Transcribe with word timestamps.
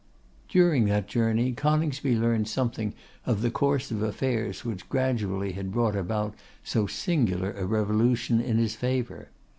During 0.49 0.85
that 0.85 1.05
journey 1.05 1.51
Coningsby 1.53 2.17
learned 2.17 2.47
something 2.47 2.95
of 3.27 3.43
the 3.43 3.51
course 3.51 3.91
of 3.91 4.01
affairs 4.01 4.65
which 4.65 4.89
gradually 4.89 5.51
had 5.51 5.71
brought 5.71 5.95
about 5.95 6.33
so 6.63 6.87
singular 6.87 7.51
a 7.53 7.67
revolution 7.67 8.41
in 8.41 8.57
his 8.57 8.73
favour. 8.75 9.29